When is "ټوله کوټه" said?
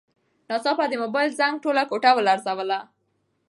1.63-2.11